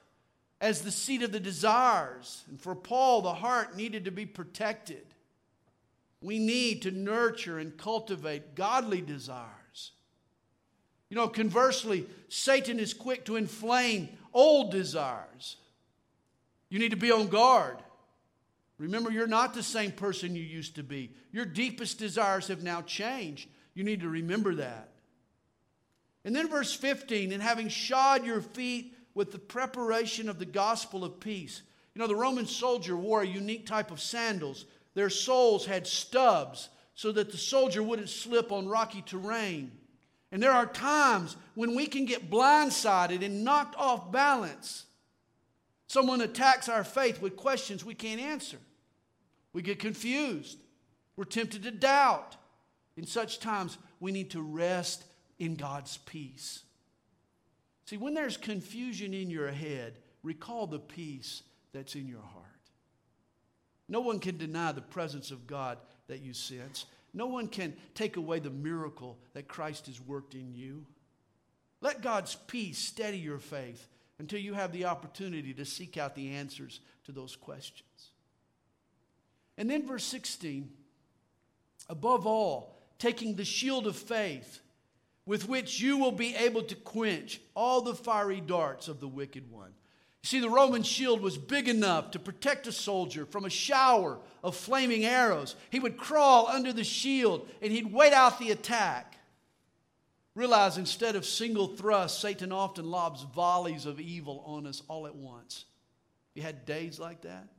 [0.60, 2.44] as the seat of the desires.
[2.50, 5.06] And for Paul, the heart needed to be protected.
[6.22, 9.91] We need to nurture and cultivate godly desires.
[11.10, 15.58] You know, conversely, Satan is quick to inflame old desires.
[16.70, 17.78] You need to be on guard.
[18.80, 21.12] Remember, you're not the same person you used to be.
[21.32, 23.48] Your deepest desires have now changed.
[23.74, 24.89] You need to remember that.
[26.26, 31.03] And then, verse 15, and having shod your feet with the preparation of the gospel
[31.03, 31.61] of peace.
[31.93, 34.65] You know, the Roman soldier wore a unique type of sandals.
[34.93, 39.71] Their soles had stubs so that the soldier wouldn't slip on rocky terrain.
[40.32, 44.86] And there are times when we can get blindsided and knocked off balance.
[45.88, 48.57] Someone attacks our faith with questions we can't answer.
[49.53, 50.57] We get confused.
[51.15, 52.36] We're tempted to doubt.
[52.96, 55.04] In such times, we need to rest
[55.39, 56.64] in God's peace.
[57.86, 62.46] See, when there's confusion in your head, recall the peace that's in your heart.
[63.89, 65.78] No one can deny the presence of God
[66.08, 66.86] that you sense.
[67.14, 70.86] No one can take away the miracle that Christ has worked in you.
[71.82, 73.88] Let God's peace steady your faith
[74.20, 78.12] until you have the opportunity to seek out the answers to those questions.
[79.58, 80.70] And then, verse 16,
[81.89, 82.72] above all,
[83.04, 84.62] taking the shield of faith
[85.26, 89.51] with which you will be able to quench all the fiery darts of the wicked
[89.51, 89.74] one.
[90.22, 94.20] You see, the Roman shield was big enough to protect a soldier from a shower
[94.41, 95.58] of flaming arrows.
[95.70, 99.18] He would crawl under the shield and he'd wait out the attack.
[100.34, 105.16] Realize instead of single thrusts, Satan often lobs volleys of evil on us all at
[105.16, 105.66] once.
[106.36, 107.49] You had days like that?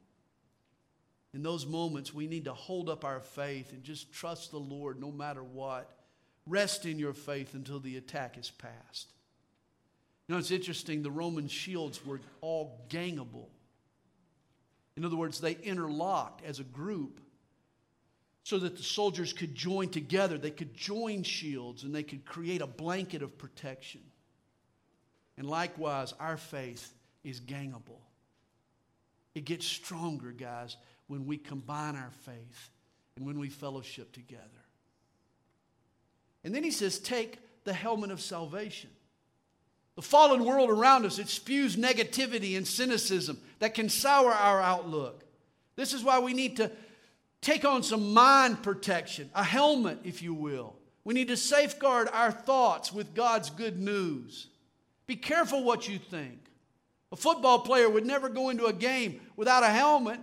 [1.35, 5.01] In those moments, we need to hold up our faith and just trust the Lord
[5.01, 5.91] no matter what.
[6.47, 9.09] Rest in your faith until the attack is past.
[10.29, 13.49] You know, it's interesting, the Roman shields were all gangable.
[14.97, 17.21] In other words, they interlocked as a group
[18.45, 20.39] so that the soldiers could join together.
[20.39, 24.03] They could join shields and they could create a blanket of protection.
[25.37, 27.99] And likewise, our faith is gangable.
[29.35, 30.77] It gets stronger, guys,
[31.07, 32.71] when we combine our faith
[33.17, 34.43] and when we fellowship together.
[36.43, 38.91] And then he says, take the helmet of salvation.
[39.97, 45.25] The fallen world around us, it spews negativity and cynicism that can sour our outlook.
[45.77, 46.71] This is why we need to
[47.41, 50.75] take on some mind protection, a helmet, if you will.
[51.05, 54.49] We need to safeguard our thoughts with God's good news.
[55.07, 56.39] Be careful what you think.
[57.13, 60.19] A football player would never go into a game without a helmet.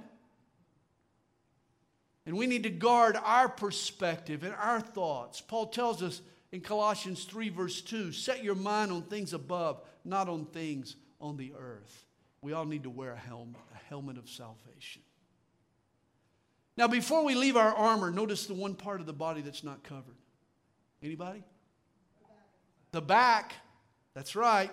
[2.26, 5.41] And we need to guard our perspective and our thoughts.
[5.41, 10.30] Paul tells us in Colossians 3, verse 2 set your mind on things above, not
[10.30, 12.05] on things on the earth.
[12.41, 15.01] We all need to wear a helmet, a helmet of salvation.
[16.78, 19.84] Now, before we leave our armor, notice the one part of the body that's not
[19.84, 20.15] covered.
[21.03, 21.43] Anybody?
[22.91, 23.53] The back.
[24.13, 24.72] That's right.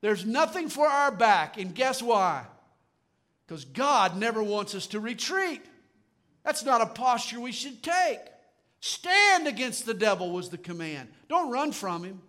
[0.00, 2.44] There's nothing for our back, and guess why?
[3.46, 5.62] Because God never wants us to retreat.
[6.44, 8.20] That's not a posture we should take.
[8.80, 11.08] Stand against the devil was the command.
[11.28, 12.20] Don't run from him.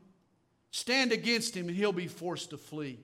[0.72, 3.00] Stand against him and he'll be forced to flee.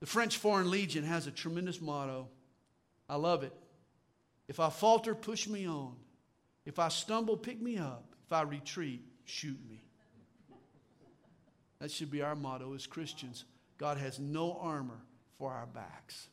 [0.00, 2.28] The French Foreign Legion has a tremendous motto.
[3.08, 3.52] I love it.
[4.48, 5.96] If I falter, push me on.
[6.64, 8.14] If I stumble, pick me up.
[8.26, 9.82] If I retreat, shoot me.
[11.80, 13.44] That should be our motto as Christians.
[13.78, 15.00] God has no armor
[15.38, 16.28] for our backs.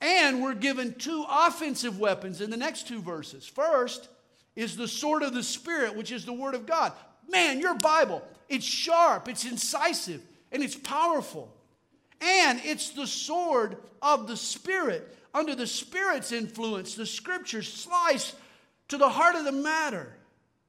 [0.00, 3.46] And we're given two offensive weapons in the next two verses.
[3.46, 4.08] First
[4.56, 6.92] is the sword of the Spirit, which is the Word of God.
[7.28, 11.54] Man, your Bible, it's sharp, it's incisive, and it's powerful.
[12.20, 15.16] And it's the sword of the Spirit.
[15.32, 18.34] Under the Spirit's influence, the scriptures slice
[18.88, 20.12] to the heart of the matter.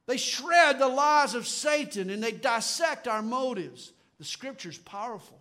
[0.08, 3.92] They shred the lies of Satan and they dissect our motives.
[4.20, 5.40] The scripture's powerful.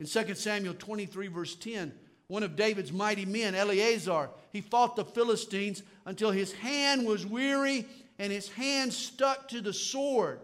[0.00, 1.92] In 2 Samuel 23, verse 10,
[2.28, 7.86] one of David's mighty men, Eleazar, he fought the Philistines until his hand was weary
[8.18, 10.40] and his hand stuck to the sword.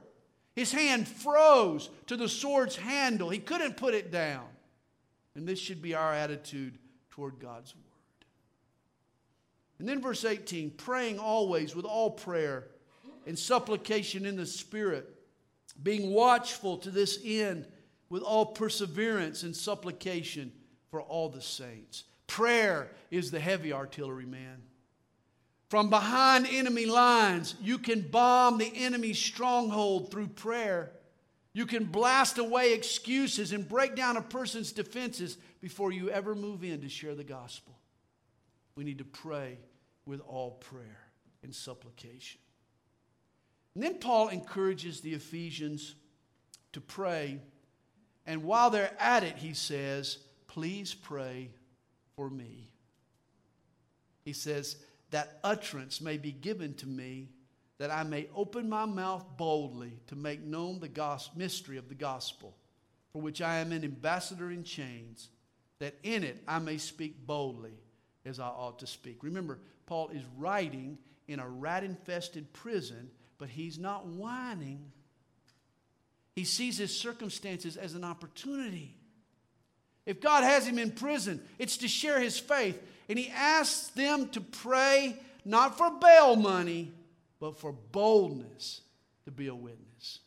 [0.55, 3.31] His hand froze to the sword's handle.
[3.31, 4.45] He couldn't put it down.
[5.35, 6.77] And this should be our attitude
[7.11, 7.85] toward God's word.
[9.79, 12.67] And then verse 18 praying always with all prayer
[13.27, 15.09] and supplication in the Spirit,
[15.83, 17.67] being watchful to this end
[18.09, 20.53] with all perseverance and supplication
[20.91, 22.05] for all the saints.
[22.27, 24.63] Prayer is the heavy artillery, man.
[25.69, 30.91] From behind enemy lines, you can bomb the enemy's stronghold through prayer.
[31.53, 36.65] You can blast away excuses and break down a person's defenses before you ever move
[36.65, 37.79] in to share the gospel.
[38.75, 39.59] We need to pray
[40.07, 41.01] with all prayer
[41.43, 42.41] and supplication.
[43.75, 45.95] And then Paul encourages the Ephesians
[46.73, 47.41] to pray.
[48.27, 50.19] And while they're at it, he says,
[50.51, 51.49] Please pray
[52.17, 52.73] for me.
[54.25, 54.79] He says,
[55.13, 57.29] That utterance may be given to me,
[57.79, 61.95] that I may open my mouth boldly to make known the gospel, mystery of the
[61.95, 62.57] gospel,
[63.13, 65.29] for which I am an ambassador in chains,
[65.79, 67.79] that in it I may speak boldly
[68.25, 69.23] as I ought to speak.
[69.23, 70.99] Remember, Paul is writing
[71.29, 74.91] in a rat infested prison, but he's not whining.
[76.35, 78.97] He sees his circumstances as an opportunity.
[80.07, 82.81] If God has him in prison, it's to share his faith.
[83.09, 86.93] And he asks them to pray not for bail money,
[87.39, 88.83] but for boldness
[89.25, 90.21] to be a witness.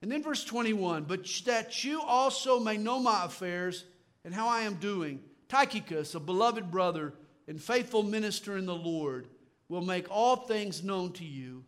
[0.00, 3.84] And then verse 21 But that you also may know my affairs
[4.24, 5.20] and how I am doing.
[5.48, 7.14] Tychicus, a beloved brother
[7.46, 9.28] and faithful minister in the Lord,
[9.68, 11.64] will make all things known to you,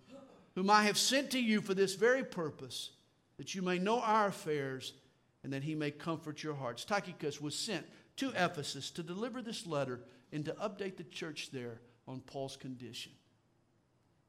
[0.55, 2.91] whom I have sent to you for this very purpose,
[3.39, 4.93] that you may know our affairs
[5.43, 6.85] and that he may comfort your hearts.
[6.85, 7.87] Tychicus was sent
[8.17, 10.01] to Ephesus to deliver this letter
[10.33, 13.13] and to update the church there on Paul's condition.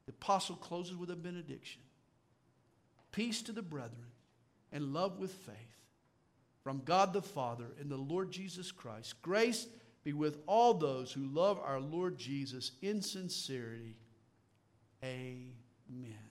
[0.06, 1.82] The apostle closes with a benediction
[3.12, 4.08] Peace to the brethren
[4.72, 5.56] and love with faith
[6.64, 9.22] from God the Father and the Lord Jesus Christ.
[9.22, 9.68] Grace
[10.04, 13.98] be with all those who love our Lord Jesus in sincerity.
[15.04, 16.30] Amen.